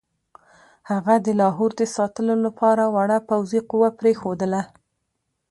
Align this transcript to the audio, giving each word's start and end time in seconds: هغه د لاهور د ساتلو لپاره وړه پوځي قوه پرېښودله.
هغه 0.91 1.15
د 1.25 1.27
لاهور 1.41 1.71
د 1.79 1.83
ساتلو 1.95 2.35
لپاره 2.45 2.83
وړه 2.95 3.17
پوځي 3.29 3.59
قوه 3.69 3.89
پرېښودله. 3.99 4.61